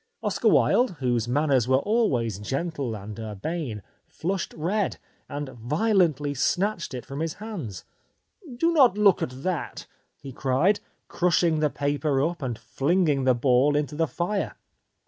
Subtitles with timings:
[0.23, 4.97] Oscar Wilde, whose manners were always gentle and urbane, flushed red,
[5.29, 7.85] and violently snatched it from his hands."
[8.57, 9.85] Do not look at that!"
[10.23, 14.55] he cried, crushing the paper up and flinging the ball into the fire.